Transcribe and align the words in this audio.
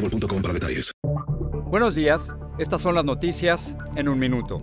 boostmobile.com 0.00 0.42
para 0.42 0.54
detalles. 0.54 0.92
Buenos 1.66 1.94
días, 1.94 2.34
estas 2.58 2.80
son 2.80 2.94
las 2.94 3.04
noticias 3.04 3.76
en 3.96 4.08
un 4.08 4.18
minuto. 4.18 4.58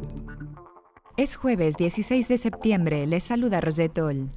Es 1.16 1.36
jueves 1.36 1.78
16 1.78 2.28
de 2.28 2.38
septiembre, 2.38 3.08
les 3.08 3.24
saluda 3.24 3.62
Rosetol. 3.62 4.30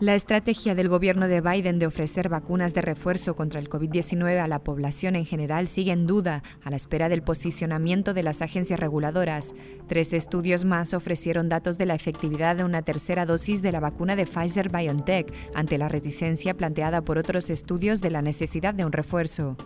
La 0.00 0.14
estrategia 0.14 0.76
del 0.76 0.88
gobierno 0.88 1.26
de 1.26 1.40
Biden 1.40 1.80
de 1.80 1.86
ofrecer 1.88 2.28
vacunas 2.28 2.72
de 2.72 2.82
refuerzo 2.82 3.34
contra 3.34 3.58
el 3.58 3.68
COVID-19 3.68 4.38
a 4.38 4.46
la 4.46 4.62
población 4.62 5.16
en 5.16 5.26
general 5.26 5.66
sigue 5.66 5.90
en 5.90 6.06
duda 6.06 6.44
a 6.62 6.70
la 6.70 6.76
espera 6.76 7.08
del 7.08 7.22
posicionamiento 7.22 8.14
de 8.14 8.22
las 8.22 8.40
agencias 8.40 8.78
reguladoras. 8.78 9.54
Tres 9.88 10.12
estudios 10.12 10.64
más 10.64 10.94
ofrecieron 10.94 11.48
datos 11.48 11.78
de 11.78 11.86
la 11.86 11.96
efectividad 11.96 12.54
de 12.54 12.62
una 12.62 12.82
tercera 12.82 13.26
dosis 13.26 13.60
de 13.60 13.72
la 13.72 13.80
vacuna 13.80 14.14
de 14.14 14.26
Pfizer 14.26 14.68
BioNTech 14.68 15.32
ante 15.52 15.78
la 15.78 15.88
reticencia 15.88 16.54
planteada 16.54 17.02
por 17.02 17.18
otros 17.18 17.50
estudios 17.50 18.00
de 18.00 18.10
la 18.10 18.22
necesidad 18.22 18.74
de 18.74 18.84
un 18.84 18.92
refuerzo. 18.92 19.56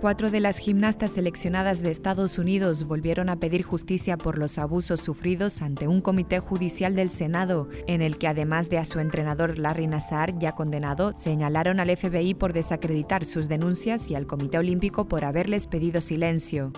Cuatro 0.00 0.30
de 0.30 0.38
las 0.38 0.58
gimnastas 0.58 1.10
seleccionadas 1.10 1.82
de 1.82 1.90
Estados 1.90 2.38
Unidos 2.38 2.86
volvieron 2.86 3.28
a 3.28 3.40
pedir 3.40 3.64
justicia 3.64 4.16
por 4.16 4.38
los 4.38 4.56
abusos 4.56 5.00
sufridos 5.00 5.60
ante 5.60 5.88
un 5.88 6.00
comité 6.00 6.38
judicial 6.38 6.94
del 6.94 7.10
Senado, 7.10 7.68
en 7.88 8.00
el 8.00 8.16
que 8.16 8.28
además 8.28 8.70
de 8.70 8.78
a 8.78 8.84
su 8.84 9.00
entrenador 9.00 9.58
Larry 9.58 9.88
Nassar, 9.88 10.38
ya 10.38 10.52
condenado, 10.52 11.14
señalaron 11.16 11.80
al 11.80 11.96
FBI 11.96 12.34
por 12.34 12.52
desacreditar 12.52 13.24
sus 13.24 13.48
denuncias 13.48 14.08
y 14.08 14.14
al 14.14 14.28
Comité 14.28 14.58
Olímpico 14.58 15.08
por 15.08 15.24
haberles 15.24 15.66
pedido 15.66 16.00
silencio. 16.00 16.72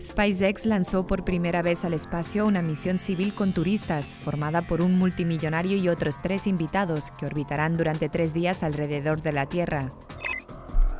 SpaceX 0.00 0.64
lanzó 0.64 1.08
por 1.08 1.24
primera 1.24 1.60
vez 1.60 1.84
al 1.84 1.92
espacio 1.92 2.46
una 2.46 2.62
misión 2.62 2.98
civil 2.98 3.34
con 3.34 3.52
turistas, 3.52 4.14
formada 4.14 4.62
por 4.62 4.80
un 4.80 4.96
multimillonario 4.96 5.76
y 5.76 5.88
otros 5.88 6.22
tres 6.22 6.46
invitados, 6.46 7.10
que 7.18 7.26
orbitarán 7.26 7.76
durante 7.76 8.08
tres 8.08 8.32
días 8.32 8.62
alrededor 8.62 9.22
de 9.22 9.32
la 9.32 9.46
Tierra. 9.46 9.88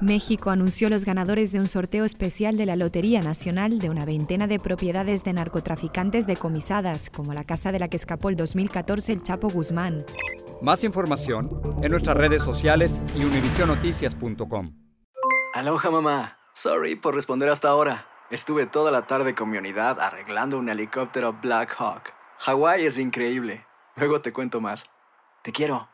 México 0.00 0.50
anunció 0.50 0.91
los 0.91 1.05
ganadores 1.05 1.53
de 1.53 1.61
un 1.61 1.69
sorteo 1.69 2.05
especial 2.05 2.56
de 2.56 2.67
la 2.67 2.77
Lotería 2.77 3.23
Nacional 3.23 3.78
de 3.78 3.91
una 3.91 4.05
veintena 4.05 4.47
de 4.47 4.59
propiedades 4.59 5.25
de 5.25 5.33
narcotraficantes 5.33 6.27
decomisadas, 6.27 7.11
como 7.11 7.33
la 7.33 7.45
casa 7.45 7.73
de 7.73 7.78
la 7.78 7.89
que 7.89 7.97
escapó 7.97 8.28
el 8.28 8.37
2014 8.37 9.12
el 9.12 9.22
Chapo 9.22 9.48
Guzmán. 9.48 10.05
Más 10.61 10.83
información 10.84 11.48
en 11.83 11.91
nuestras 11.91 12.17
redes 12.17 12.42
sociales 12.42 13.00
y 13.15 13.25
univisionoticias.com. 13.25 14.72
Aloha 15.55 15.91
mamá, 15.91 16.39
sorry 16.53 16.97
por 16.97 17.15
responder 17.15 17.48
hasta 17.48 17.69
ahora. 17.69 18.09
Estuve 18.31 18.67
toda 18.67 18.91
la 18.91 19.06
tarde 19.06 19.34
con 19.34 19.50
mi 19.50 19.59
unidad 19.59 20.00
arreglando 20.00 20.59
un 20.59 20.69
helicóptero 20.69 21.34
Black 21.41 21.77
Hawk. 21.78 22.12
Hawái 22.39 22.87
es 22.87 22.98
increíble. 22.98 23.65
Luego 23.97 24.20
te 24.20 24.33
cuento 24.33 24.61
más. 24.61 24.91
Te 25.42 25.53
quiero. 25.53 25.94